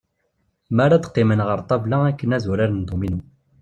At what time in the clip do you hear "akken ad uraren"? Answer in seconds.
2.09-2.81